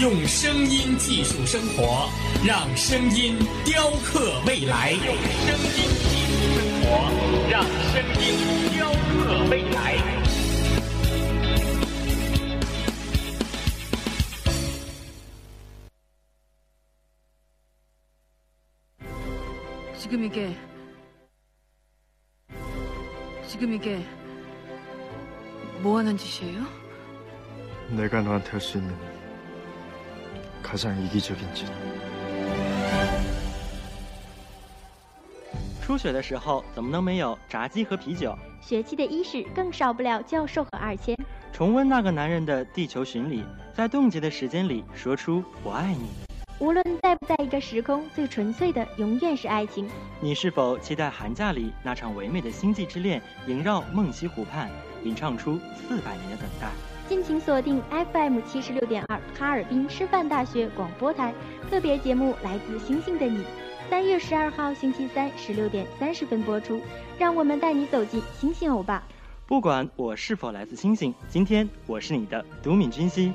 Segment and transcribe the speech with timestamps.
[0.00, 2.08] 用声音技术生活，
[2.46, 4.92] 让声音雕刻未来。
[4.92, 5.14] 用
[5.46, 6.84] 声音技术生活，
[7.50, 8.24] 让声音
[8.72, 9.96] 雕刻未来。
[19.98, 20.54] 지금 이게
[23.48, 24.00] 지금 이게
[25.82, 26.64] 뭐 하는 짓이에요?
[27.90, 28.94] 내가 너한테 할 수 있는
[30.70, 31.66] 가장 이기적인 짓.
[35.82, 38.36] 初雪的时候怎么能没有炸鸡和啤酒？
[38.60, 41.16] 学期的伊始更少不了教授和二千。
[41.52, 46.08] 重温那个男人的地球巡礼，在冻结的时间里说出“我爱你
[46.58, 49.88] 无论在不在一个时空，最纯粹的永远是爱情。”。
[50.20, 54.68] 你是否期待寒假里那场唯美的星际之恋萦绕梦溪湖畔，
[55.04, 56.68] 吟唱出四百年的等待？
[57.11, 61.33] 敬请锁定 FM 七十六点二哈尔滨师范大学广播台
[61.69, 63.39] 特别节目《来自星星的你》，
[63.89, 66.79] 三月十二号星期三十六点三十分播出。
[67.19, 69.03] 让我们带你走进星星欧巴。
[69.45, 73.33] 不管我是否来自星星，今天我是你的独敏君星。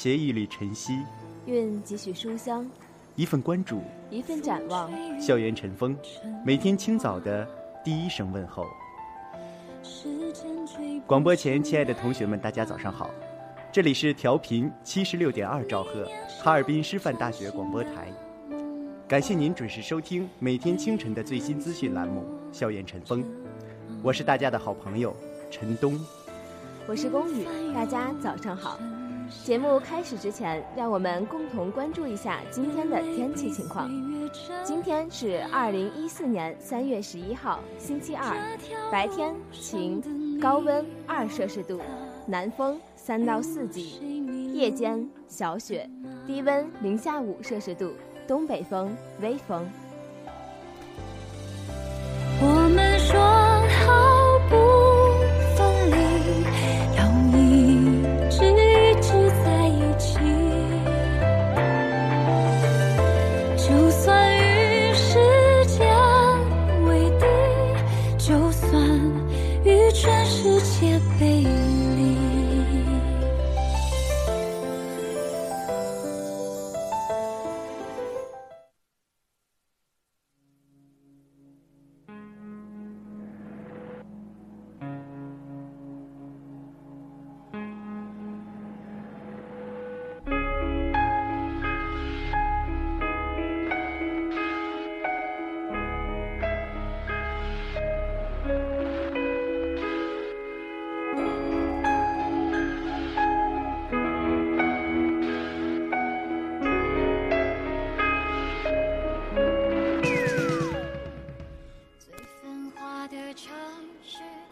[0.00, 1.02] 携一缕晨曦，
[1.46, 2.64] 愿几许书香，
[3.16, 4.88] 一份关注，一份展望。
[5.20, 5.98] 校园晨风，
[6.46, 7.44] 每天清早的
[7.84, 8.64] 第一声问候。
[11.04, 13.10] 广播前，亲爱的同学们，大家早上好，
[13.72, 16.08] 这里是调频七十六点二兆赫，
[16.40, 18.06] 哈尔滨师范大学广播台。
[19.08, 22.24] 感谢您准时收听每天清晨的最新资讯栏目
[22.56, 23.24] 《校园晨风》，
[24.00, 25.12] 我是大家的好朋友
[25.50, 26.00] 陈东。
[26.86, 27.44] 我是宫宇，
[27.74, 28.78] 大家早上好。
[29.44, 33.90] 节目开始之前，让我们共同关注一下今天的天气情况。
[34.64, 38.36] 今天是二零一四年三月十一号，星期二，
[38.90, 41.80] 白天晴，高温二摄氏度，
[42.26, 45.88] 南风三到四级，夜间小雪，
[46.26, 47.92] 低温零下五摄氏度，
[48.26, 49.66] 东北风微风。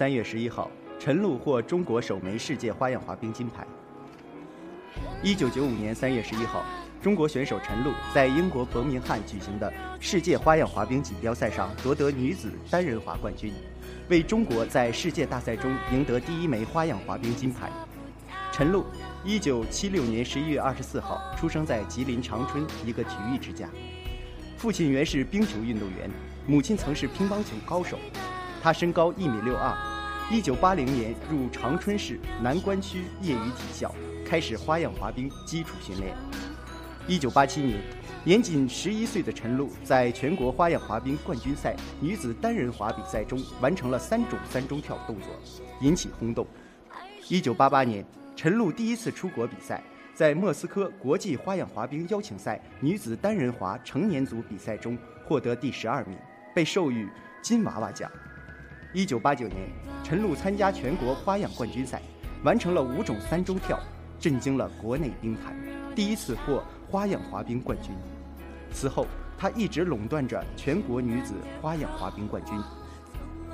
[0.00, 3.66] 三月十一号，陈露获中国首枚世界花样滑冰金牌。
[5.22, 6.64] 一九九五年三月十一号，
[7.02, 9.70] 中国选手陈露在英国伯明翰举行的
[10.00, 13.52] 世界花样滑冰锦标赛上夺得女子单人滑冠军，
[14.08, 17.70] 为中国在世界大赛中赢得第一枚花样滑冰金牌。
[18.50, 18.86] 陈露，
[19.22, 23.68] 一九七六年十一月二十四号出生在吉林长春一个体育之家，
[24.56, 26.10] 父亲原是冰球运动员，
[26.46, 27.98] 母亲曾是乒乓球高手。
[28.62, 29.74] 他身高一米六二，
[30.30, 33.92] 一九八零年入长春市南关区业余体校，
[34.24, 36.16] 开始花样滑冰基础训练。
[37.08, 37.80] 一九八七年，
[38.22, 45.28] 年仅十一岁的陈露在全国花样滑冰冠军赛女子单人滑比赛中完成了三种三中跳动作，
[45.80, 46.46] 引起轰动。
[47.28, 48.04] 一九八八年。
[48.36, 49.82] 陈露第一次出国比赛，
[50.14, 54.96] 在莫斯科国际花样滑冰邀请赛女子单人滑成年组比赛中
[55.26, 56.16] 获得第十二名，
[56.54, 57.06] 被授予
[57.42, 58.10] 金娃娃奖。
[58.92, 59.56] 一九八九年，
[60.02, 62.02] 陈露参加全国花样冠军赛，
[62.42, 63.78] 完成了五种三周跳，
[64.18, 65.54] 震惊了国内冰坛，
[65.94, 66.60] 第一次获
[66.90, 67.92] 花样滑冰冠军。
[68.72, 69.06] 此后，
[69.38, 72.52] 她一直垄断着全国女子花样滑冰冠军。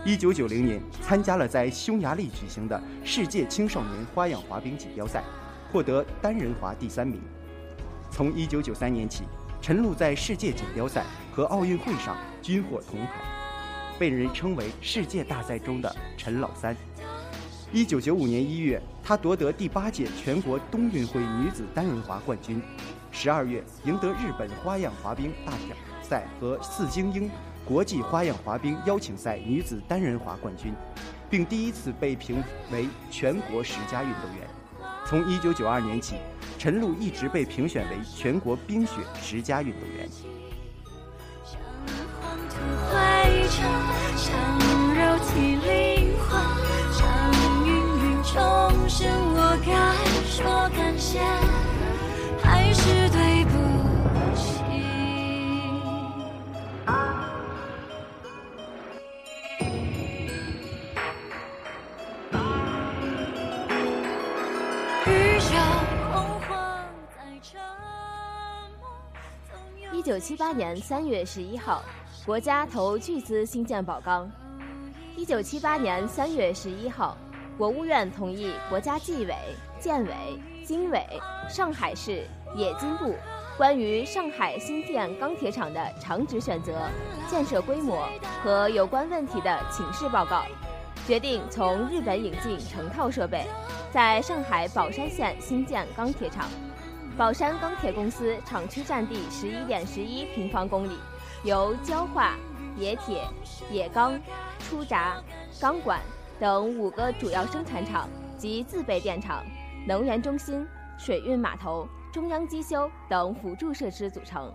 [0.06, 5.22] 一九九零年，参加了在匈牙利举行的世界青少年花样滑冰锦标赛，
[5.70, 7.20] 获得单人滑第三名。
[8.10, 9.24] 从一九九三年起，
[9.60, 13.20] 陈露在世界锦标赛和奥运会上均获铜牌，
[13.98, 16.76] 被人称为世界大赛中的“陈老三”。
[17.72, 22.62] 一九九五年一月，她夺得第八届全国冬运会女子单人滑冠军。
[23.10, 27.30] 十二月，赢得日本花样滑冰大奖赛和四精英。
[27.64, 30.72] 国际花样滑冰邀请赛女子单人滑冠军，
[31.28, 34.46] 并第一次被评为全国十佳运动员。
[35.04, 36.16] 从1992年起，
[36.58, 40.08] 陈露一直被评选为全国冰雪十佳运动员。
[69.92, 71.82] 一九七八年三月十一号，
[72.26, 74.28] 国家投巨资兴建宝钢。
[75.14, 77.16] 一九七八年三月十一号，
[77.56, 79.34] 国务院同意国家纪委、
[79.78, 80.12] 建委、
[80.64, 81.00] 经委、
[81.48, 82.26] 上海市
[82.56, 83.14] 冶金部
[83.56, 86.90] 关于上海新建钢铁厂的厂址选择、
[87.30, 88.08] 建设规模
[88.42, 90.42] 和有关问题的请示报告，
[91.06, 93.46] 决定从日本引进成套设备，
[93.92, 96.48] 在上海宝山县新建钢铁厂。
[97.16, 100.98] 宝山钢铁公司厂区占地十一点十一平方公里，
[101.46, 102.36] 由焦化、
[102.76, 103.22] 冶铁、
[103.70, 104.20] 冶钢、
[104.58, 105.22] 出闸、
[105.60, 106.00] 钢管
[106.40, 109.44] 等五个主要生产厂及自备电厂、
[109.86, 110.66] 能源中心、
[110.98, 114.52] 水运码头、中央机修等辅助设施组成。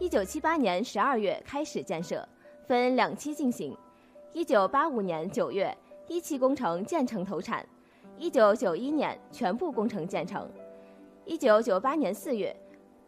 [0.00, 2.28] 一九七八年十二月开始建设，
[2.66, 3.76] 分两期进行。
[4.32, 5.72] 一九八五年九月，
[6.08, 7.62] 一期工程建成投产；
[8.16, 10.50] 一九九一年，全部工程建成。
[11.24, 12.56] 一九九八年四月，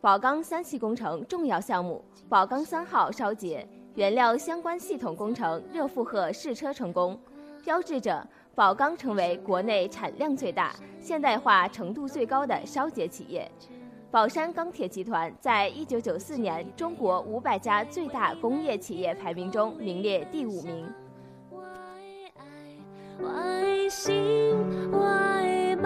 [0.00, 7.18] 宝钢三期工程重要项目宝钢三号烧结原料相关系统工程热负荷试车成功，
[7.62, 13.50] 标志着宝钢成为国内产量最大、现代化程度最高的烧结企业。
[14.10, 20.90] 宝山钢铁集团在一九九四年中国五百家最大工业企业排名中名列第五名。
[21.50, 24.14] 我爱爱心，
[24.92, 25.76] 我爱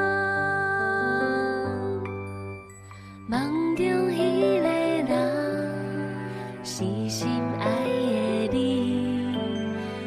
[3.26, 5.08] 梦中迄个人，
[6.62, 7.26] 是心
[7.58, 7.64] 爱
[8.48, 9.32] 的你，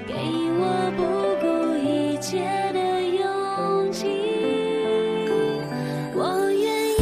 [0.06, 0.14] 给
[0.60, 0.62] 我
[0.96, 1.02] 不
[1.42, 1.48] 顾
[1.78, 2.38] 一切
[2.74, 4.06] 的勇气。
[6.14, 6.62] 我愿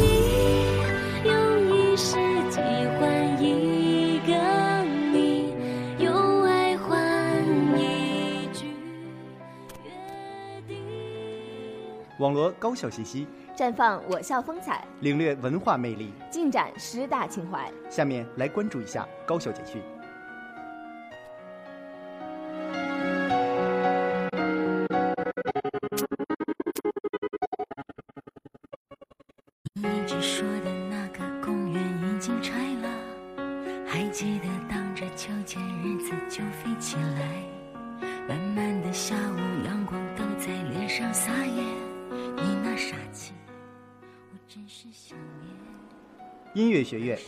[1.26, 1.30] 用
[1.68, 2.16] 一世
[2.48, 2.62] 纪
[2.98, 3.04] 换
[3.38, 4.32] 一个
[5.12, 5.52] 你，
[6.02, 6.88] 用爱换
[7.78, 8.68] 一句
[9.84, 9.90] 约
[10.66, 10.78] 定。
[12.18, 13.26] 网罗高校信息。
[13.56, 17.72] 绽放我校风采，领略文化魅力，尽展师大情怀。
[17.88, 19.80] 下面来关注一下高校简讯。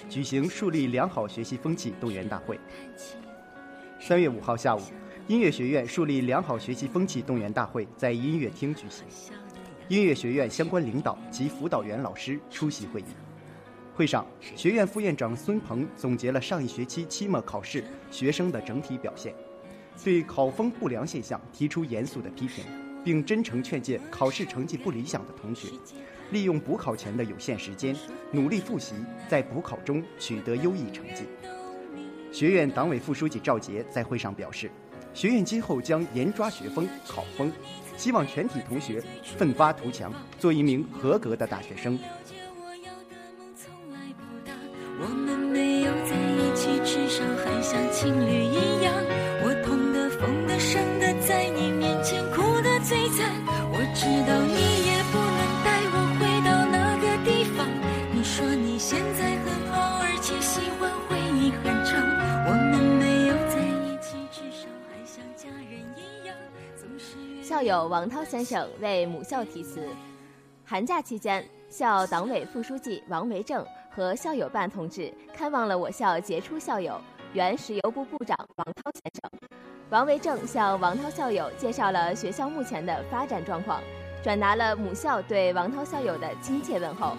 [0.09, 2.59] 举行树立良好学习风气动员大会。
[4.01, 4.81] 三月五号下午，
[5.27, 9.07] 音乐学院树立良好学习风气动员大会在音乐厅举行，
[9.89, 13.07] 音乐学院相关领导及辅导员老师出席会议。
[13.95, 19.35] 会上，学院副院长孙鹏总结了上一学期期末考试学生的整体表现，
[20.05, 22.65] 对考风不良现象提出严肃的批评，
[23.03, 25.69] 并真诚劝诫考试成绩不理想的同学，
[26.31, 27.97] 利用补考前的有限时间，
[28.31, 28.95] 努力复习，
[29.29, 31.25] 在补考中取得优异成绩。
[32.31, 34.71] 学院党委副书记赵杰在会上表示，
[35.15, 37.51] 学院今后将严抓学风、考风，
[37.97, 41.99] 希望全体同学奋发图强，做一名合格的大学生。
[67.69, 69.87] 友王涛先生为母校题词。
[70.65, 73.65] 寒假期间，校党委副书记王维正。
[73.91, 77.01] 和校友办同志看望了我校杰出校友、
[77.33, 79.51] 原石油部部长王涛先生。
[79.91, 83.83] 王维正向王涛校友介绍了学校目前的发展状况，
[84.23, 87.17] 转达了母校对王涛校友的亲切问候。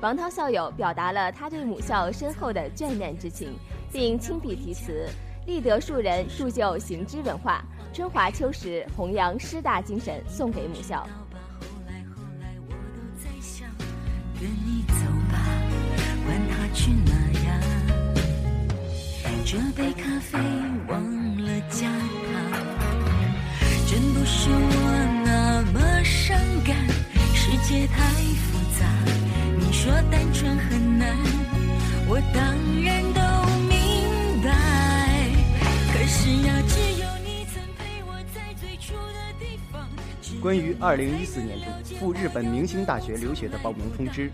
[0.00, 3.52] 王涛校友表达了他对母校深厚的眷恋之情，
[3.92, 5.06] 并亲笔题词
[5.46, 11.06] ：“立德树人，铸就行知文化，春华秋实，弘扬师大精神，送给母校。”
[16.74, 17.12] 去哪
[17.44, 17.60] 呀？
[19.44, 20.38] 这杯咖啡
[20.88, 22.32] 忘了加糖，
[23.86, 26.34] 真不是我那么伤
[26.64, 26.74] 感。
[27.34, 28.86] 世界太复杂，
[29.58, 31.14] 你说单纯很难，
[32.08, 32.42] 我当
[32.82, 33.01] 然
[40.42, 41.66] 关于二零一四年度
[42.00, 44.28] 赴日本明星大学留学的报名通知。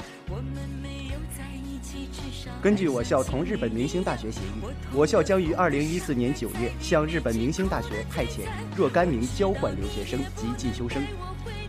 [2.63, 11.03] 根据我校同日本明星大学协议，我校将于二零一四年九月向日本明星大学派遣若干名交换留学生及进修生。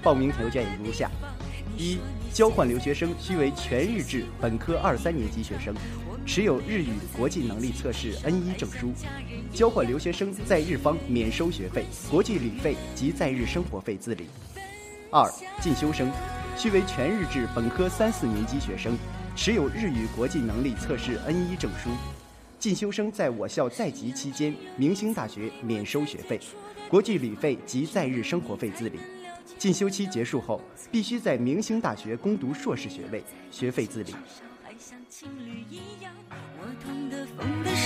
[0.01, 1.12] 报名条件如下：
[1.77, 1.98] 一、
[2.31, 5.75] 交换留学生需为全日制本科二三年级学生，
[6.31, 8.93] 持有日语国际能力测试 N 一证书。
[9.51, 14.27] 交换留学生在日方免收学费、国际旅费及在日生活费自理。
[15.09, 15.27] 二、
[15.59, 16.07] 进修生
[16.55, 18.95] 需为全日制本科三四年级学生。
[19.36, 21.89] 持有日语国际能力测试 N 一证书，
[22.59, 26.39] 进修生在我校在籍期间，明星大学免收学费、
[26.88, 29.00] 国际旅费及在日生活费自理。
[29.57, 34.13] 进修期结束后，必须在明星大学攻读硕士学位，学费自理。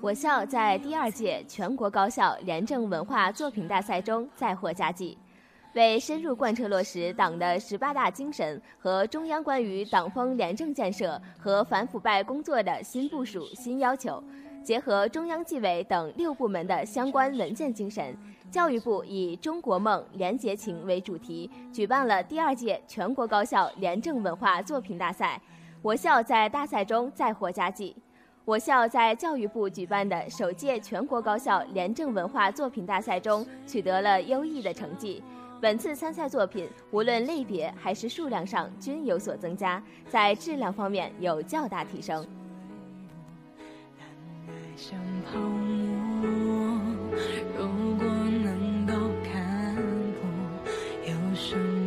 [0.00, 5.18] 我校在第二届全国高校廉政文化作品大赛中再获佳绩，
[5.74, 14.22] 为深入贯彻落实党的十八大精神和中央关于党风廉政建设和反腐败工作的新部署、新要求，
[14.62, 18.16] 结合中央纪委等六部门的相关文件精神，
[18.52, 25.40] 教育部以“中国梦、廉洁情”为主题，举办了第二届全国高校廉政文化作品大赛。
[25.82, 27.96] 我校在大赛中再获佳绩。
[28.48, 35.22] 我校在教育部举办的首届全国高校廉政文化作品大赛中取得了优异的成绩。
[35.60, 42.26] 本次参赛作品无论类别还是数量上均有所增加，在质量方面有较大提升。
[47.54, 48.94] 如果能够
[49.30, 50.26] 看破，
[51.04, 51.77] 有什么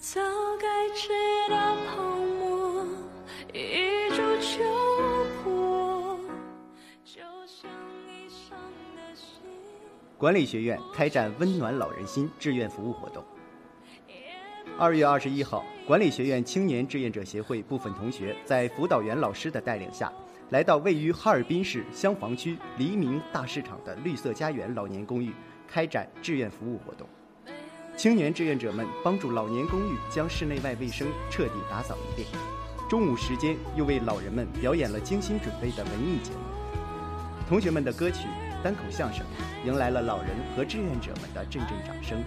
[0.00, 0.18] 早
[0.58, 1.10] 该知
[1.50, 2.02] 道泡
[2.40, 2.86] 沫
[3.52, 4.64] 一触就
[5.44, 6.18] 破，
[7.04, 7.70] 就像
[8.08, 8.58] 一伤
[8.96, 9.42] 的心。
[10.16, 13.22] 管理学院开展温暖老人心志愿服务活动。
[14.78, 20.10] 二月二十一号，管理学院青年志愿者协会部分同学在辅导员老师的带领下，
[20.48, 25.34] 来到位于哈尔滨市香坊区黎明大市场的绿色家园老年公寓，
[25.68, 27.06] 开展志愿服务活动。
[28.00, 32.26] 青年志愿者们帮助老年公寓将室内外卫生彻底打扫一遍。
[32.88, 36.38] 中午时间，又为老人们表演了精心准备的文艺节目。
[37.46, 38.20] 同学们的歌曲、
[38.64, 39.22] 单口相声，
[39.66, 42.24] 迎来了老人和志愿者们的阵阵掌声。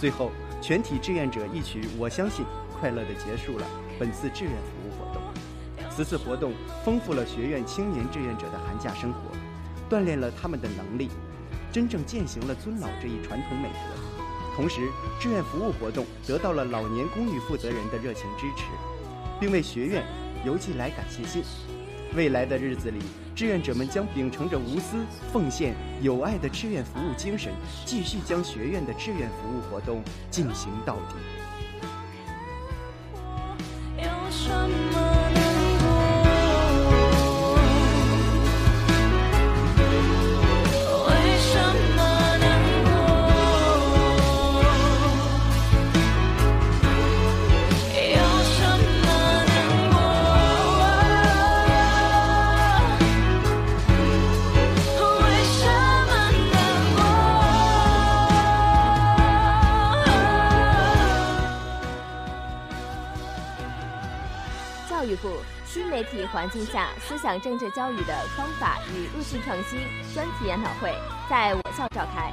[0.00, 2.44] 最后，全体志愿者一曲《我相信》，
[2.80, 3.66] 快乐地结束了
[4.00, 5.22] 本次志愿服务活动。
[5.92, 6.52] 此次活动
[6.84, 9.30] 丰富了学院青年志愿者的寒假生活，
[9.88, 11.08] 锻炼了他们的能力。
[11.70, 14.03] 真正践行了尊老这一传统美德。
[14.54, 18.62] 同时，志愿服务活动得到了老年公寓负责人的热情支持，
[19.40, 20.04] 并为学院
[20.44, 21.42] 邮寄来感谢信。
[22.14, 23.00] 未来的日子里，
[23.34, 27.52] 志愿者们将秉承着无私、奉献、友爱的志愿服务精神，
[27.84, 31.16] 继续将学院的志愿服务活动进行到底。
[33.98, 34.93] 有什么
[66.54, 69.80] 境下思想政治教育的方法与路径创新
[70.14, 70.94] 专题研讨会
[71.28, 72.32] 在我校召开。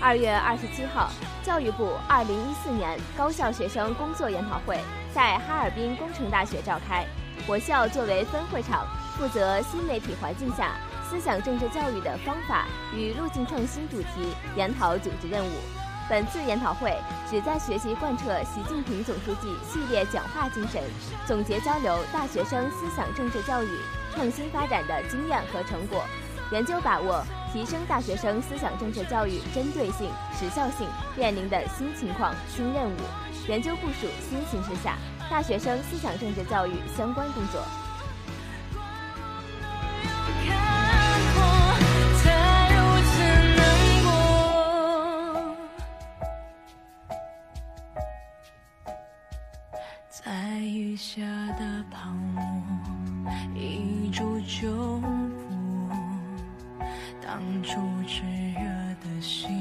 [0.00, 1.10] 二月二十七号，
[1.42, 4.78] 教育部二零一四年高校学生工作研讨会
[5.12, 7.04] 在哈尔滨工程大学召开。
[7.48, 8.86] 我校作为分会场，
[9.16, 15.77] 负责新媒体环境下思想政治教育的方法与路径创新主题研讨组织任务。
[16.08, 16.96] 本次研讨会
[17.28, 20.82] 旨在学习贯彻习近平总书记系列讲话精神，
[21.26, 23.68] 总结交流大学生思想政治教育
[24.14, 26.02] 创新发展的经验和成果，
[26.50, 27.22] 研究把握
[27.52, 32.96] 提升大学生思想政治教育针对性、时效性面临的新情况、新任务，
[33.46, 34.96] 研究部署新形势下
[35.30, 37.62] 大学生思想政治教育相关工作。
[50.58, 51.22] 在雨下
[51.56, 52.42] 的泡沫，
[53.54, 55.88] 一触就破。
[57.24, 58.68] 当初炽热
[59.00, 59.57] 的心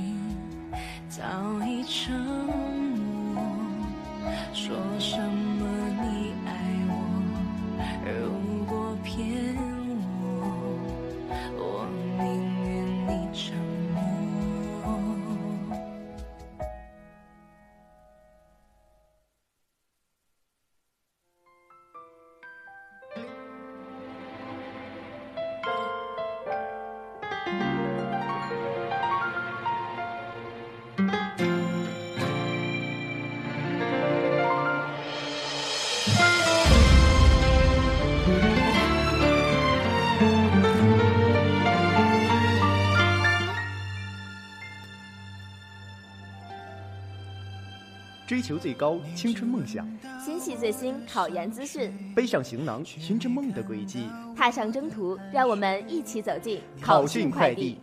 [48.37, 49.83] 追求最高，青春梦想，
[50.23, 57.79] 心系最新考研资讯，背上行囊，循着梦的轨迹，踏上征途，让我们一起走进考讯快递。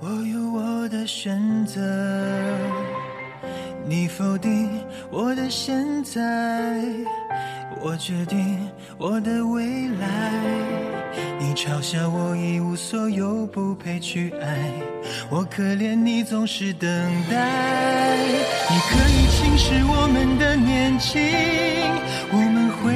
[0.00, 1.78] 我有我的选择，
[3.86, 4.70] 你否定
[5.10, 6.82] 我的现在，
[7.82, 8.58] 我决定
[8.96, 10.95] 我的未来。
[11.38, 14.72] 你嘲笑我一无所有，不配去爱，
[15.30, 16.88] 我可怜你总是等
[17.30, 18.16] 待。
[18.16, 21.20] 你可以轻视我们的年轻，
[22.32, 22.94] 我们会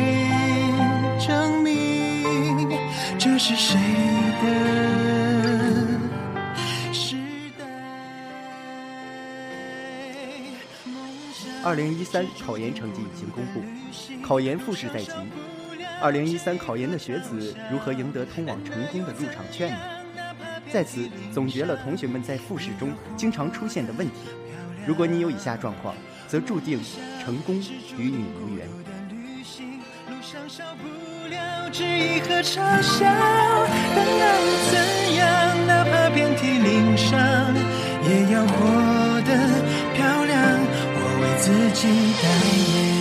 [1.25, 2.79] 证明
[3.19, 3.79] 这是谁
[4.43, 4.47] 的。
[6.95, 7.17] 时
[7.59, 7.65] 代。
[11.63, 13.61] 二零一三考研成绩已经公布，
[14.27, 15.13] 考研复试在即。
[16.01, 19.79] 二零一三考研的学子如何赢得通往成功的入场券呢？
[20.73, 24.15] 在此总结了同学们在复试中经常出现的问题。
[24.87, 25.95] 如果你有以下状况，
[26.27, 26.81] 则注定
[27.23, 27.57] 成功
[27.99, 28.67] 与你无缘。
[30.09, 33.05] 路上少不了质疑和嘲笑，
[33.95, 34.75] 但那又怎
[35.17, 35.67] 样？
[35.67, 37.19] 哪怕遍体鳞伤，
[38.09, 39.31] 也要活得
[39.95, 40.41] 漂亮。
[40.97, 41.89] 我为自己
[42.23, 42.25] 代
[42.75, 43.00] 言。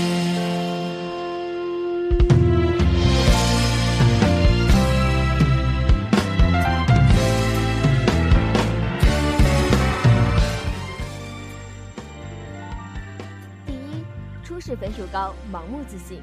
[14.90, 16.20] 分数高，盲目自信。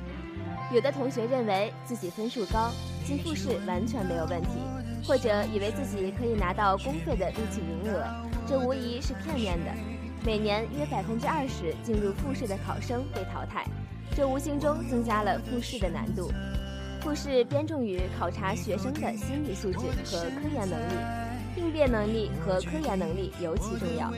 [0.75, 2.73] 有的同学认为自己分数高，
[3.07, 4.49] 进复试完全没有问题，
[5.07, 8.05] 或者以为自己可以拿到公费的录取名额，
[8.45, 9.71] 这无疑是片面的。
[10.25, 13.65] 每年约百分之二十进入复试的考生被淘汰，
[14.17, 16.33] 这无形中增加了复试的难度。
[17.01, 20.93] 复试偏重于考察学生的心理素质和科研能力，
[21.57, 24.13] 应变能力和科研能力尤其重要。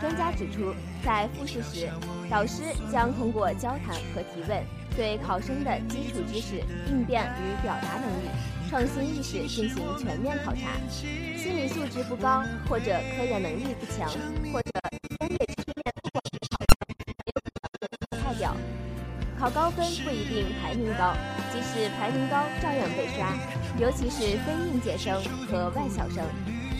[0.00, 0.72] 专家指出，
[1.04, 1.88] 在复试时，
[2.30, 4.62] 导师将通过交谈和提问，
[4.96, 8.28] 对考生的基础知识、应变与表达能力、
[8.70, 10.70] 创新意识进行全面考察。
[11.36, 14.08] 心理素质不高，或者科研能力不强，
[14.52, 14.70] 或者
[15.18, 16.76] 专业知识面不广的考生，
[17.26, 18.54] 也有可能菜鸟。
[19.38, 21.16] 考高分不一定排名高，
[21.52, 23.34] 即使排名高，照样被刷，
[23.80, 26.24] 尤其是非应届生和外校生。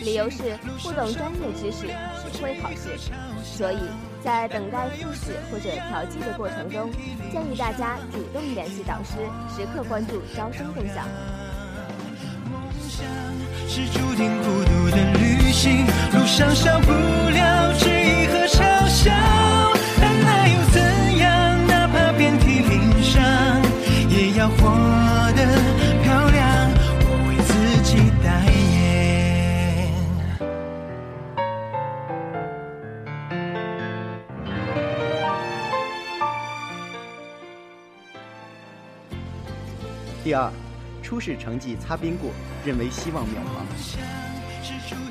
[0.03, 1.87] 理由是不懂专业知识，
[2.31, 2.97] 只会考试。
[3.43, 3.77] 所以
[4.23, 6.89] 在等待复试或者调剂的过程中，
[7.31, 9.15] 建议大家主动联系导师，
[9.55, 11.07] 时刻关注招生动向。
[13.67, 19.11] 是注定孤独的旅行，路上少不了质疑和嘲笑，
[40.21, 40.51] 第二，
[41.01, 42.31] 初试成绩擦边过，
[42.65, 43.63] 认为希望渺茫。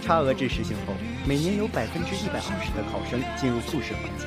[0.02, 0.92] 差额制实行后，
[1.26, 4.26] 每年有百分之一百二十的考生进入复试环节。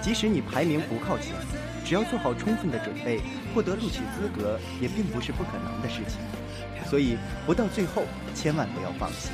[0.00, 1.34] 即使你排名不靠前，
[1.84, 3.20] 只要做好充分的准备，
[3.54, 6.18] 获得录取资格也并不是不可能的事情。
[6.88, 9.28] 所以，不到最后，千万不要放弃。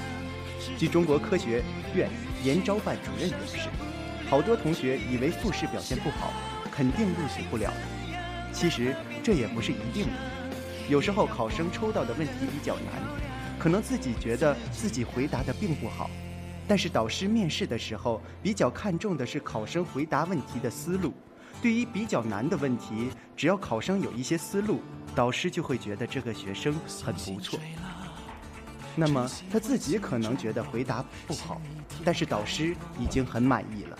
[0.76, 1.62] 据中国科学
[1.94, 2.11] 院
[2.42, 3.68] 研招办主任表示，
[4.29, 6.33] 好多同学以为复试表现不好，
[6.72, 7.72] 肯定录取不了。
[8.52, 10.12] 其实这也不是一定的。
[10.88, 13.03] 有时候考生抽到的问题比较难，
[13.59, 16.09] 可能自己觉得自己回答的并不好，
[16.68, 21.12] 但是导师面试的时候比较看重的是考生回答问题的思路。
[21.61, 24.81] 对于比较难的问题，只要考生有一些思路，
[25.14, 26.72] 导师就会觉得这个学生
[27.03, 27.59] 很不错。
[28.94, 31.61] 那么他自己可能觉得回答不好，
[32.05, 33.99] 但是导师已经很满意了。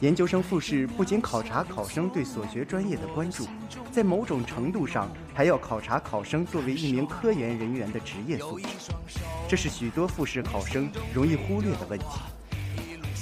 [0.00, 3.46] 研究生复试不仅考察考生对所学专业的关注，
[3.92, 8.66] 在某种程度上还要考察考生作为一名科研人员的职业素质，
[9.46, 12.06] 这是许多复试考生容易忽略的问题。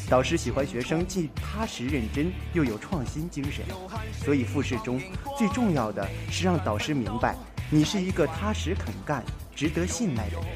[0.08, 3.64] 导师喜欢学生既踏实认真又有创新精神，
[4.12, 5.00] 所以复试中
[5.36, 7.34] 最重要的是让导师明白
[7.70, 10.46] 你是一个踏实肯干、值得信赖的人。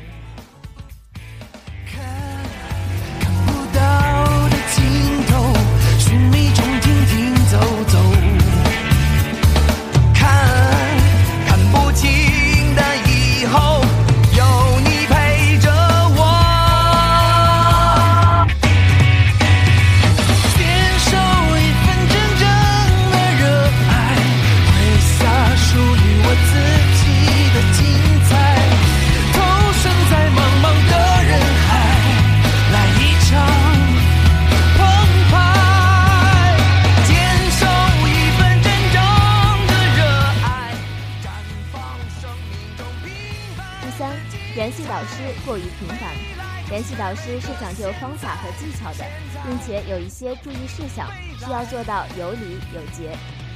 [51.82, 53.10] 做到有理有节。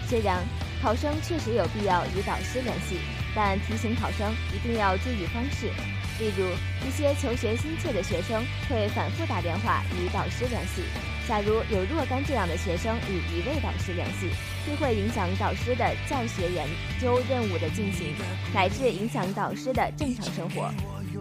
[0.08, 0.42] 虽然
[0.82, 2.98] 考生确实有必要与导师联系，
[3.36, 5.66] 但提醒考生一定要注意方式。
[6.18, 6.44] 例如，
[6.84, 10.82] 一些求学心切的学生会反复打电话与导师联系。
[11.28, 14.30] 假如有若干这样的学生与一位导师联系，
[14.64, 16.66] 必会影响导师的教学研
[17.00, 18.12] 究任务的进行，
[18.52, 20.72] 乃至影响导师的正常生活。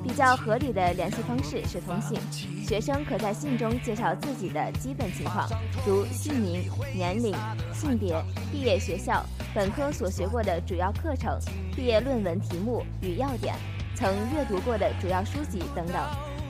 [0.08, 2.16] 比较合理的联系方式是通信，
[2.64, 5.50] 学生可在信中介绍自己的基本情况，
[5.84, 6.62] 如姓名、
[6.94, 7.36] 年龄、
[7.74, 8.16] 性别、
[8.52, 11.40] 毕业学校、本科所学过的主要课程、
[11.76, 13.56] 毕业论文题目与要点、
[13.96, 15.96] 曾阅读过的主要书籍等等。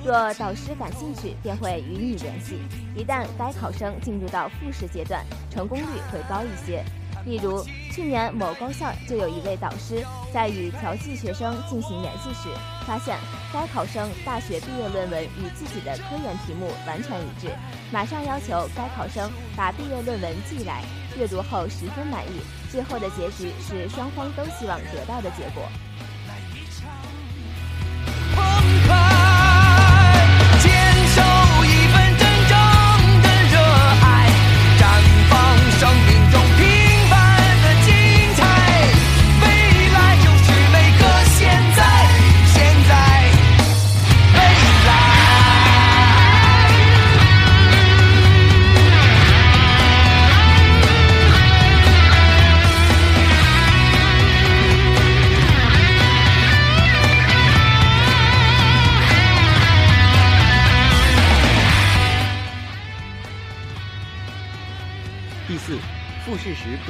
[0.03, 2.59] 若导师感兴趣，便会与你联系。
[2.93, 6.83] 一旦该考生进入到复试阶段，成功率会高一些。
[7.25, 12.49] 例如，去年某高校就有一位导师在与调剂学生进行联系时，
[12.85, 13.17] 发现
[13.51, 17.49] 该考生大学毕业论文与自己的科研题目完全一致，
[17.91, 20.83] 马上要求该考生把毕业论文寄来。
[21.17, 25.63] 阅读后十分满意，最后的结局是双方都希望得到的结果。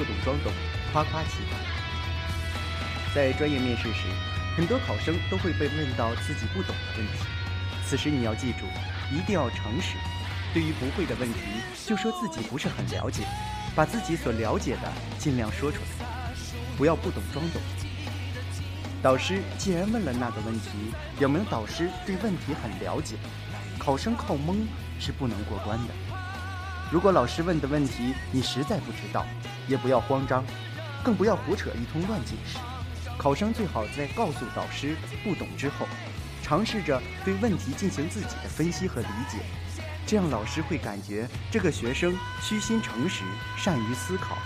[0.06, 0.54] 懂装懂，
[0.94, 1.60] 夸夸其谈。
[3.14, 4.08] 在专业面试时，
[4.56, 7.14] 很多考生都会被问到自己不懂的问题，
[7.86, 8.66] 此时你要记住，
[9.12, 9.96] 一定要诚实。
[10.54, 11.40] 对于不会的问题，
[11.86, 13.24] 就说自己不是很了解，
[13.76, 16.06] 把自己所了解的尽量说出来，
[16.78, 17.62] 不要不懂装懂。
[19.04, 20.70] 导师既然问了那个问题，
[21.20, 23.16] 表明导师对问题很了解，
[23.78, 24.66] 考生靠蒙
[25.00, 25.94] 是不能过关的。
[26.92, 29.26] 如果老师问的问题你实在不知道，
[29.68, 30.46] 也不要慌张，
[31.04, 32.58] 更不要胡扯一通乱解释。
[33.18, 35.88] 考生最好在告诉导师不懂之后，
[36.44, 39.40] 尝试着对问题进行自己的分析和理解。
[40.06, 43.24] 这样，老师会感觉这个学生虚心诚实，
[43.58, 44.38] 善于思考。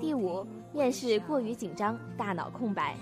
[0.00, 2.94] 第五，面试过于紧张，大脑空白。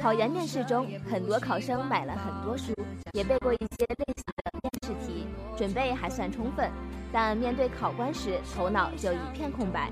[0.00, 2.72] 考研面试中，很多考生买了很多书，
[3.12, 5.26] 也背过一些类似的面试题，
[5.56, 6.70] 准备还算充分，
[7.12, 9.90] 但面对考官时，头脑就一片空白。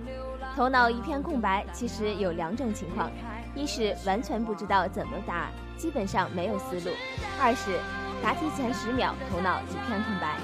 [0.57, 3.11] 头脑一片空白，其实有两种情况：
[3.55, 6.91] 一是完全不知道怎么答，基本上没有思路；
[7.41, 7.79] 二是
[8.23, 10.37] 答题前十秒头脑一片空白，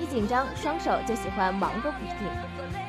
[0.00, 2.28] 一紧张双手就喜欢忙个不停，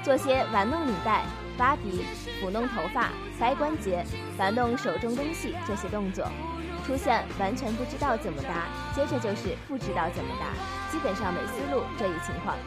[0.03, 1.25] 做些玩弄领带、
[1.61, 2.03] 扒鼻、
[2.41, 4.03] 抚弄头发、掰关节、
[4.35, 6.25] 玩弄手中东西这些动作，
[6.87, 10.47] 出现完全不知道怎么答，接着就是不知道怎么答，
[10.91, 12.57] 基本上没思路这一情况。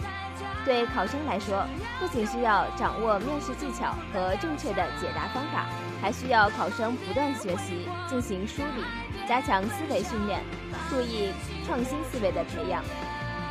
[0.64, 1.66] 对考生来说，
[1.98, 5.66] 不仅需要掌握面试技巧和正确的解答方法，
[6.00, 8.84] 还需要考生不断学习，进行梳理，
[9.28, 10.40] 加强思维训练，
[10.88, 11.32] 注意
[11.66, 12.80] 创新思维的培养。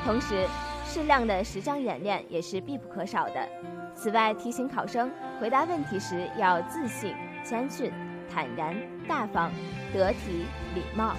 [0.05, 0.47] 同时，
[0.93, 3.49] 适量的实战演练也是必不可少的。
[3.95, 5.09] 此外，提醒考生
[5.41, 7.91] 回答问题时要自信、谦逊、
[8.31, 8.75] 坦然、
[9.07, 9.51] 大方、
[9.91, 11.15] 得体、礼貌。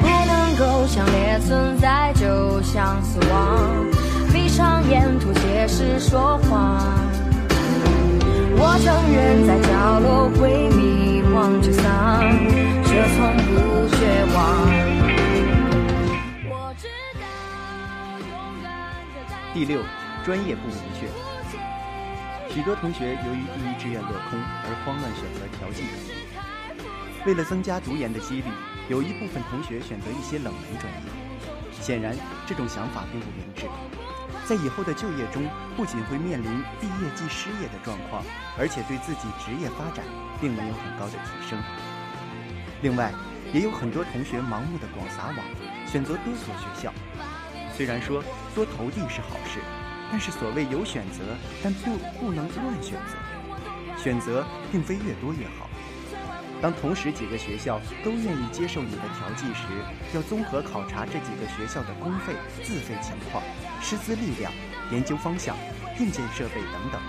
[0.00, 3.84] 不能够强烈存在，就像死亡。
[4.32, 6.80] 闭上眼，吐血时说谎。
[8.62, 10.29] 我承认在角落
[19.60, 19.82] 第六，
[20.24, 21.06] 专业不明确。
[22.48, 25.84] 许多同学由于第一志愿落空而慌乱选择调剂。
[27.26, 28.48] 为了增加读研的几率，
[28.88, 31.78] 有一部分同学选择一些冷门专业。
[31.78, 33.66] 显然，这种想法并不明智。
[34.46, 35.44] 在以后的就业中，
[35.76, 36.48] 不仅会面临
[36.80, 38.24] 毕业即失业的状况，
[38.56, 40.06] 而且对自己职业发展
[40.40, 41.60] 并没有很高的提升。
[42.80, 43.12] 另外，
[43.52, 45.44] 也有很多同学盲目的广撒网，
[45.86, 46.90] 选择多所学校。
[47.80, 48.22] 虽然说
[48.54, 49.58] 多投递是好事，
[50.12, 51.24] 但是所谓有选择，
[51.64, 53.96] 但不不能乱选择。
[53.96, 55.66] 选择并非越多越好。
[56.60, 59.64] 当同时几个学校都愿意接受你的调剂时，
[60.14, 63.42] 要综合考察这几个学校的公费、自费情况、
[63.80, 64.52] 师资力量、
[64.92, 65.56] 研究方向、
[65.98, 67.00] 硬件设备等等，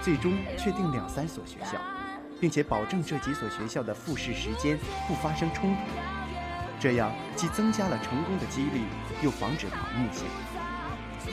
[0.00, 1.78] 最终确定两三所学校，
[2.40, 5.80] 并且保证这几所学校的复试时间不发生冲突。
[6.78, 8.82] 这样既增加了成功的几率，
[9.22, 10.26] 又防止盲目性。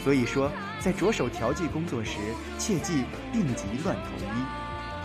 [0.04, 2.18] 所以说，在着手调剂工作时，
[2.58, 4.30] 切忌病急乱投医。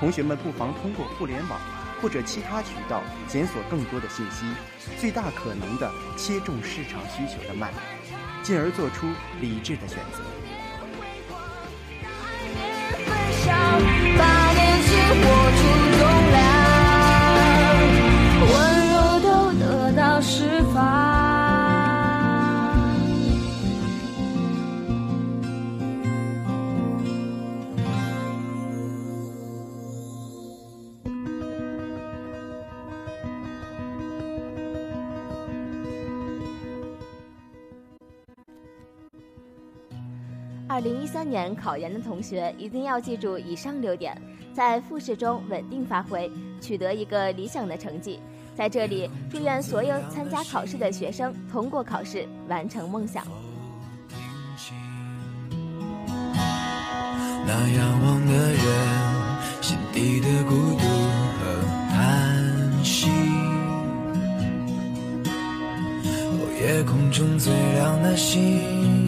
[0.00, 1.60] 同学们不妨通过互联网
[2.00, 4.46] 或者其他渠道检索更多的信息，
[4.98, 7.72] 最大可能的切中市场需求的脉，
[8.42, 9.08] 进而做出
[9.40, 10.22] 理智的选择。
[14.16, 15.77] 把年轻
[41.18, 44.16] 三年考研的同学一定要记住以上六点，
[44.54, 48.20] 在复试中稳定发挥，取得一个理想的成绩。
[48.54, 53.24] 在这里，祝愿所有参加考试的学生通过考试，完成梦想。
[57.44, 58.62] 那仰望的人，
[59.60, 60.86] 心底的孤独
[61.40, 63.10] 和叹息。
[66.30, 69.07] 哦，夜空中中最亮的星，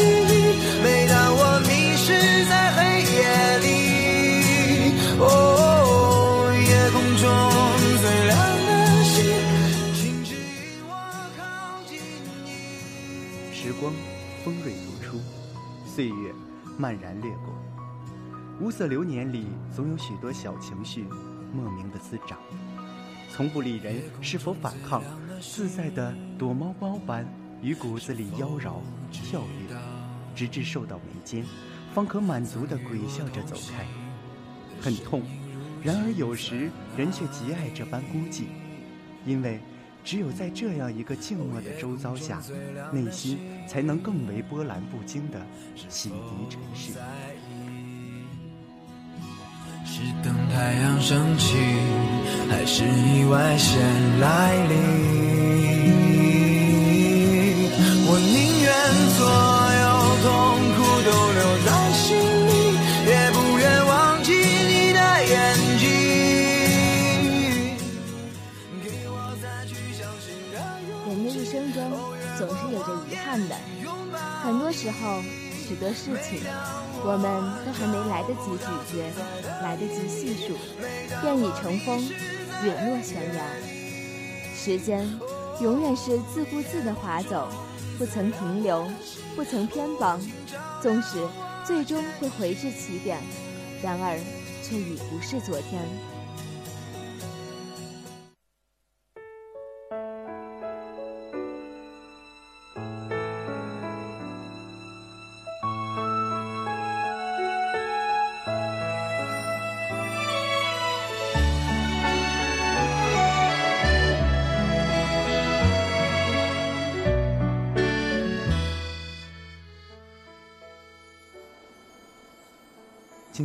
[16.81, 17.53] 漫然掠过。
[18.59, 21.05] 无色流年里，总有许多小情绪，
[21.53, 22.39] 莫名的滋长。
[23.29, 25.03] 从不理人是否反抗，
[25.39, 27.23] 自在的躲猫猫般
[27.61, 29.77] 于骨子里妖娆跳跃，
[30.35, 31.45] 直至受到眉间，
[31.93, 33.85] 方可满足的鬼笑着走开。
[34.81, 35.21] 很痛，
[35.83, 38.45] 然而有时人却极爱这般孤寂，
[39.23, 39.59] 因为
[40.03, 42.41] 只有在这样一个静默的周遭下，
[42.91, 43.37] 内心
[43.67, 45.39] 才能更为波澜不惊的
[45.89, 46.13] 洗涤
[46.49, 46.93] 尘世。
[49.85, 51.55] 是等太阳升起，
[52.49, 53.79] 还是意外先
[54.19, 54.77] 来临？
[58.07, 58.71] 我宁愿
[59.17, 59.21] 做
[74.91, 75.21] 候，
[75.67, 76.41] 许多事情
[77.03, 79.11] 我们都还没来得及咀嚼，
[79.63, 80.55] 来得及细数，
[81.21, 81.99] 便已成风，
[82.63, 83.45] 陨落悬崖。
[84.55, 85.07] 时间
[85.61, 87.49] 永远是自顾自地划走，
[87.97, 88.87] 不曾停留，
[89.35, 90.19] 不曾偏帮，
[90.81, 91.27] 纵使
[91.65, 93.19] 最终会回至起点，
[93.81, 94.19] 然而
[94.61, 95.81] 却已不是昨天。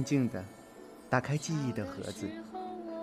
[0.07, 0.42] 静的，
[1.11, 2.29] 打开记忆的盒子，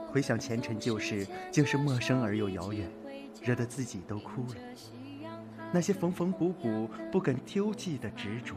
[0.07, 2.89] 回想前尘旧事，竟是陌生而又遥远，
[3.41, 4.55] 惹得自己都哭了。
[5.73, 8.55] 那些缝缝补补、不肯丢弃的执着，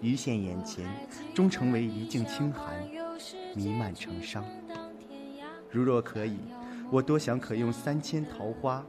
[0.00, 0.88] 于现眼前，
[1.34, 2.82] 终成为一境清寒，
[3.54, 4.42] 弥漫成伤。
[5.70, 6.38] 如若可以，
[6.90, 8.82] 我多想可用三千桃花，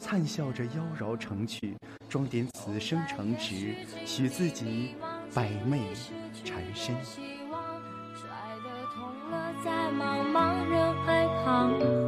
[0.00, 1.76] 灿笑着妖娆成趣，
[2.08, 4.96] 装点此生成值，许自己
[5.32, 5.94] 百媚
[6.44, 6.92] 缠身。
[9.64, 12.05] 在茫茫人海旁。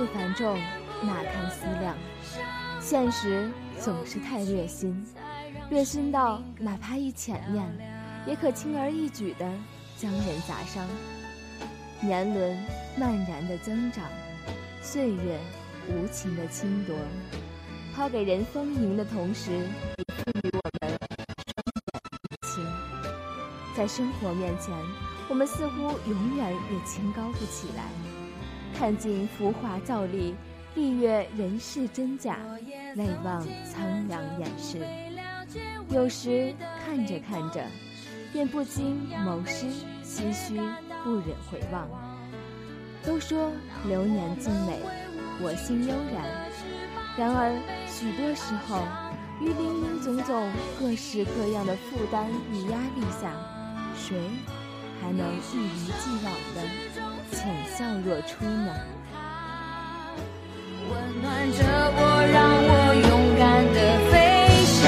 [0.00, 0.58] 总浮世繁重，
[1.02, 1.94] 哪堪思量？
[2.80, 5.06] 现实总是太虐心，
[5.68, 7.66] 虐心到哪怕一浅念，
[8.26, 9.46] 也可轻而易举地
[9.98, 10.88] 将人砸伤。
[12.00, 12.56] 年轮
[12.96, 14.02] 漫然的增长，
[14.80, 15.38] 岁月
[15.90, 16.96] 无情的侵夺，
[17.94, 20.98] 抛给人丰盈的同时，也赋予我们
[21.44, 22.64] 双眼无情。
[23.76, 24.74] 在生活面前，
[25.28, 27.84] 我们似乎永远也清高不起来。
[28.80, 30.34] 看尽浮华造丽，
[30.74, 32.38] 历阅人世真假，
[32.94, 34.78] 泪望苍凉掩饰。
[35.90, 37.62] 有时看着看着，
[38.32, 39.66] 便不禁眸湿
[40.02, 40.54] 唏嘘，
[41.04, 41.86] 不忍回望。
[43.04, 43.50] 都说
[43.86, 44.80] 流年静美，
[45.42, 46.24] 我心悠然。
[47.18, 47.52] 然而
[47.86, 48.80] 许多时候，
[49.42, 53.30] 于林林总总、各式各样的负担与压力下，
[53.94, 54.18] 谁
[55.02, 56.62] 还能一如既往的
[57.30, 57.38] 浅
[57.76, 58.74] 笑若初呢？
[60.90, 61.58] 温暖着
[61.96, 61.98] 我，
[62.32, 62.72] 让我
[63.08, 63.08] 勇
[63.38, 63.40] 敢
[63.72, 63.78] 的
[64.10, 64.12] 飞
[64.66, 64.78] 翔。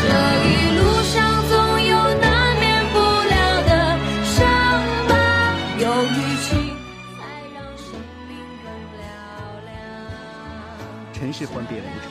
[0.00, 0.06] 这
[0.46, 0.48] 一
[0.78, 1.16] 路上
[1.48, 1.52] 总
[1.82, 2.26] 有难
[2.60, 3.34] 免不了
[3.66, 3.70] 的
[4.24, 4.36] 伤
[5.08, 5.10] 疤，
[5.78, 6.16] 有雨
[6.46, 6.48] 晴
[7.18, 7.20] 才
[7.52, 7.82] 让生
[8.28, 8.30] 命
[8.62, 8.64] 更
[8.94, 8.96] 嘹
[9.66, 9.68] 亮。
[11.12, 12.08] 尘尘世幻变无常，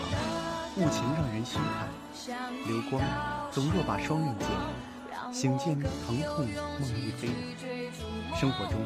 [0.76, 1.88] 雾情让人虚寒。
[2.68, 3.02] 流光
[3.52, 4.48] 总若把双刃剑，
[5.34, 6.46] 醒间疼痛
[6.80, 7.36] 梦亦飞扬。
[8.40, 8.78] 生活中，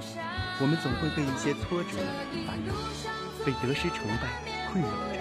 [0.61, 1.97] 我们总会被一些挫折
[2.47, 2.73] 烦恼，
[3.45, 4.31] 被得失成败
[4.71, 5.19] 困扰着，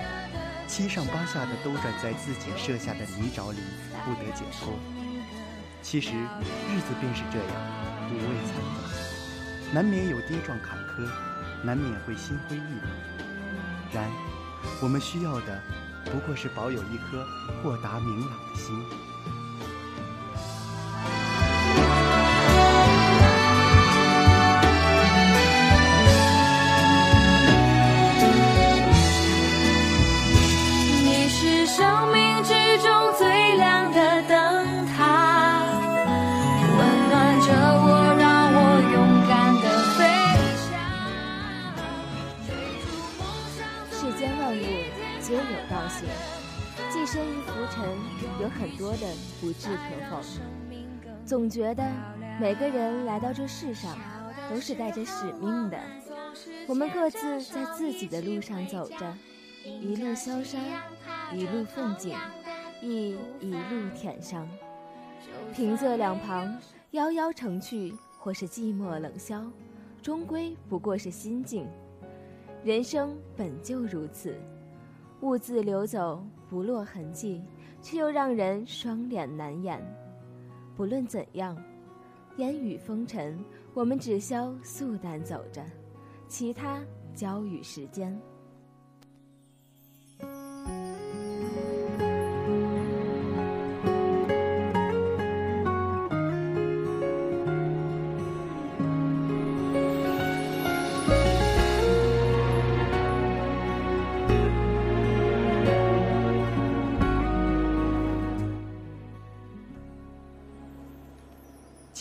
[0.68, 3.59] 七上八下的兜转在自己设下的泥沼里，
[4.05, 4.78] 不得解脱。
[5.83, 7.49] 其实，日子便是这样，
[8.09, 8.55] 五味杂
[8.95, 11.11] 陈，难免有跌撞坎坷，
[11.64, 12.89] 难免会心灰意冷。
[13.93, 14.09] 然，
[14.81, 15.61] 我们需要的，
[16.05, 17.26] 不过是保有一颗
[17.64, 19.10] 豁达明朗的心。
[51.71, 51.89] 觉得
[52.41, 53.97] 每个人来到这世上
[54.51, 55.79] 都是带着使命的，
[56.66, 59.16] 我们各自在自己的路上走着，
[59.64, 60.59] 一路萧杀，
[61.33, 62.16] 一路奋进，
[62.83, 64.49] 亦一路舔伤。
[65.55, 66.59] 平仄两旁，
[66.91, 69.45] 夭夭成趣，或是寂寞冷消，
[70.03, 71.68] 终归不过是心境。
[72.64, 74.35] 人生本就如此，
[75.21, 77.41] 兀自流走，不落痕迹，
[77.81, 79.81] 却又让人双脸难掩。
[80.81, 81.55] 不论怎样，
[82.39, 83.39] 烟雨风尘，
[83.74, 85.62] 我们只消素淡走着，
[86.26, 86.83] 其他
[87.14, 88.18] 交与时间。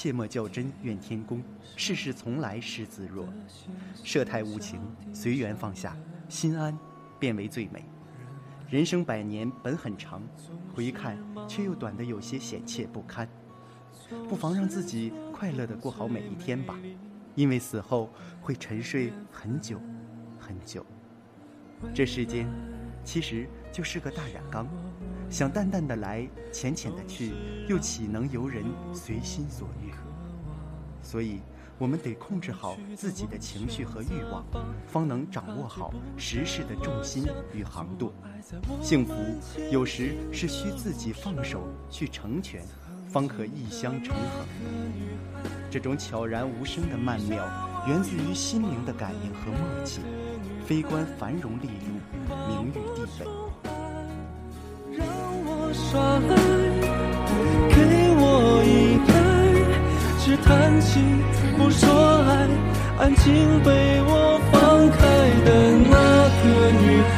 [0.01, 1.43] 切莫较真怨天公，
[1.75, 3.27] 世事从来是自若。
[4.01, 4.79] 世态无情，
[5.11, 5.93] 随缘放下，
[6.29, 6.79] 心安，
[7.19, 7.83] 便为最美。
[8.69, 10.23] 人生百年本很长，
[10.73, 11.17] 回看
[11.49, 13.27] 却又短得有些险切不堪。
[14.29, 16.79] 不妨让自己快乐地过好每一天吧，
[17.35, 18.09] 因为死后
[18.41, 19.81] 会沉睡很久，
[20.39, 20.85] 很久。
[21.93, 22.47] 这世间，
[23.03, 24.65] 其实就是个大染缸，
[25.29, 27.33] 想淡淡的来，浅浅的去，
[27.67, 29.93] 又岂能由人随心所欲？
[31.03, 31.39] 所以，
[31.77, 34.43] 我们得控制好自己的情绪和欲望，
[34.87, 38.11] 方能掌握好时事的重心与航度。
[38.81, 39.13] 幸福
[39.71, 42.63] 有时是需自己放手去成全，
[43.07, 44.47] 方可一相成恒。
[45.69, 47.47] 这种悄然无声的曼妙，
[47.87, 50.01] 源自于心灵的感应和默契，
[50.65, 51.99] 非关繁荣利禄、
[52.47, 53.48] 名誉地位。
[55.73, 56.31] 耍爱，
[57.69, 57.77] 给
[58.17, 58.21] 我
[58.65, 58.67] 依
[59.07, 59.11] 赖，
[60.19, 60.47] 只叹
[60.81, 60.99] 气
[61.57, 61.87] 不说
[62.23, 62.29] 爱，
[62.99, 63.25] 安静
[63.63, 63.69] 被
[64.05, 64.97] 我放开
[65.45, 65.47] 的
[65.89, 65.95] 那
[66.41, 66.45] 个
[66.81, 67.17] 女孩，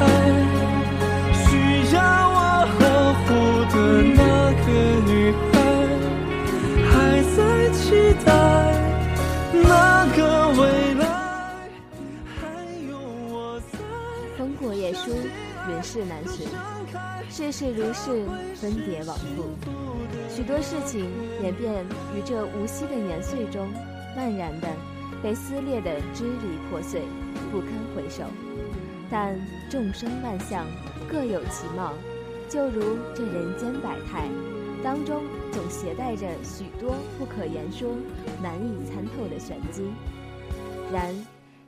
[1.34, 1.98] 需要
[2.30, 2.38] 我
[2.78, 2.80] 呵
[3.22, 3.28] 护
[3.72, 3.76] 的
[4.16, 4.20] 那
[4.66, 4.68] 个
[5.12, 5.12] 女
[5.52, 5.54] 孩，
[6.92, 6.94] 还
[7.36, 7.40] 在
[7.72, 7.80] 期
[8.26, 8.28] 待
[9.52, 10.20] 那个
[10.60, 10.62] 未
[10.96, 11.04] 来，
[12.40, 12.40] 还
[12.90, 12.92] 有
[13.30, 13.74] 我在。
[14.38, 15.12] 风过叶疏，
[15.68, 16.48] 人世难寻。
[17.32, 18.26] 世事如是，
[18.56, 19.46] 分别往复，
[20.30, 21.10] 许多事情
[21.42, 23.70] 演变于这无息的年岁中，
[24.18, 24.68] 漫然的
[25.24, 27.04] 被撕裂的支离破碎，
[27.50, 28.26] 不堪回首。
[29.10, 30.68] 但众生万象，
[31.10, 31.94] 各有其貌，
[32.50, 34.28] 就如这人间百态，
[34.84, 35.24] 当中
[35.54, 37.96] 总携带着许多不可言说、
[38.44, 39.84] 难以参透的玄机。
[40.92, 41.16] 然，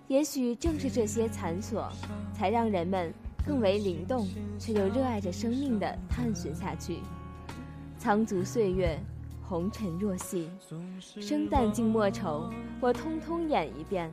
[0.09, 1.89] 也许正是这些残锁，
[2.37, 3.13] 才让人们
[3.45, 4.27] 更为灵动，
[4.57, 6.99] 却又热爱着生命的探寻下去。
[7.97, 8.99] 苍足岁月，
[9.41, 10.49] 红尘若戏，
[10.99, 14.11] 生旦净末丑，我通通演一遍。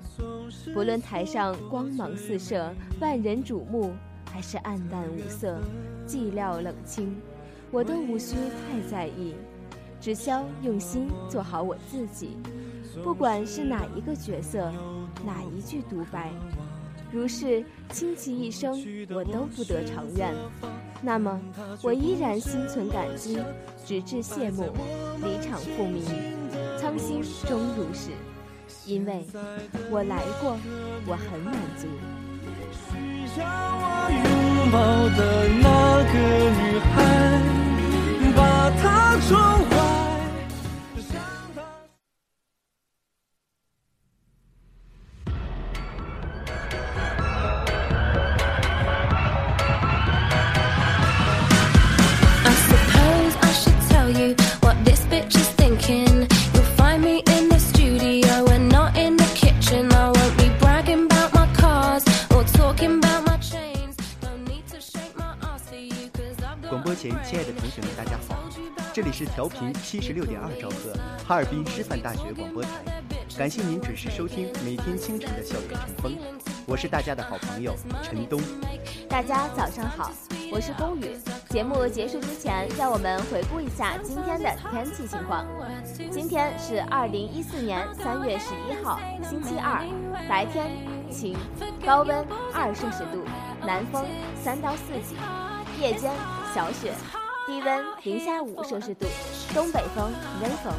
[0.75, 3.93] 不论台上光芒四射，万人瞩目，
[4.33, 5.61] 还是暗淡无色，
[6.07, 7.17] 寂寥冷清，
[7.71, 9.35] 我都无需太在意，
[10.01, 12.37] 只消用心做好我自己。
[13.05, 14.73] 不管是哪一个角色，
[15.25, 16.33] 哪一句独白，
[17.13, 18.73] 如是倾其一生，
[19.11, 20.33] 我都不得偿愿。
[21.03, 21.41] 那么，
[21.83, 23.39] 我依然心存感激，
[23.85, 24.73] 直至谢幕，
[25.23, 26.05] 离场复明，
[26.79, 28.11] 苍心终如是。
[28.87, 29.27] 因为
[29.91, 30.57] 我来过，
[31.07, 31.87] 我很满足。
[32.73, 34.79] 需要我拥抱
[35.17, 35.21] 的
[35.61, 35.69] 那
[36.13, 36.15] 个
[36.57, 36.97] 女孩，
[38.37, 38.39] 把
[38.81, 38.83] 她
[39.29, 39.31] 宠
[69.21, 70.95] 是调频七十六点二兆赫，
[71.29, 72.71] 哈尔滨师范大学广播台。
[73.37, 76.17] 感谢您准时收听每天清晨的校园晨风，
[76.67, 78.41] 我是大家的好朋友陈东。
[79.11, 80.11] 大家早上好，
[80.51, 81.19] 我是龚宇。
[81.51, 85.47] 节目结束之前，让我们回顾一下今天的天气情况。
[86.11, 88.99] 今天是二零一四年三月十一号，
[89.29, 89.85] 星期二，
[90.31, 90.71] 白天
[91.11, 91.37] 晴，
[91.85, 93.23] 高温二摄氏度，
[93.67, 94.03] 南风
[94.43, 95.15] 三到四级，
[95.79, 96.11] 夜间
[96.55, 96.95] 小雪，
[97.51, 99.07] 低温零下五摄氏度，
[99.53, 100.73] 东北风微风。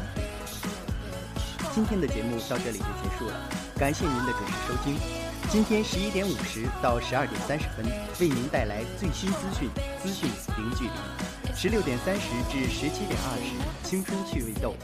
[1.70, 4.96] 今天的节目到这里就结束了，感谢您的准时收听。
[5.50, 7.84] 今天十一点五十到十二点三十分，
[8.20, 9.68] 为您带来最新资讯，
[10.02, 11.54] 资讯零距离。
[11.54, 14.74] 十六点三十至十七点二十，青春趣味豆。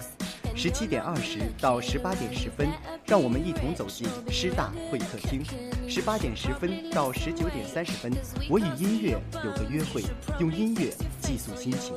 [0.60, 2.68] 十七点二十到十八点十分，
[3.06, 5.40] 让我们一同走进师大会客厅。
[5.88, 8.12] 十八点十分到十九点三十分，
[8.50, 10.02] 我与音乐有个约会，
[10.40, 11.94] 用音乐寄宿心情。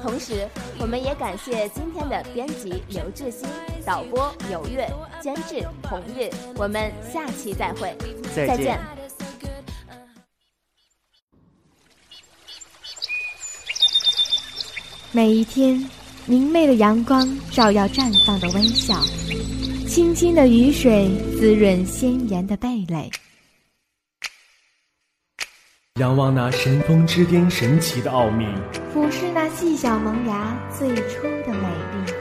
[0.00, 0.48] 同时，
[0.78, 3.48] 我们也感谢今天的编辑刘志新、
[3.84, 4.88] 导播有月、
[5.20, 6.30] 监制红日。
[6.54, 7.96] 我们下期再会，
[8.32, 8.78] 再见
[15.10, 15.84] 每一天，
[16.26, 18.94] 明媚的阳光照耀绽放的微笑，
[19.88, 23.10] 清清的雨水滋润鲜艳的蓓蕾。
[25.98, 28.46] 仰望那神峰之巅神奇的奥秘，
[28.92, 32.12] 俯视那细小萌芽最初的美丽。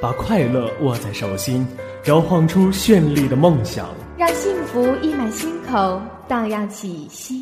[0.00, 1.64] 把快乐握在手心，
[2.06, 3.88] 摇晃出绚丽的梦想。
[4.18, 7.41] 让幸福溢满心口，荡漾起希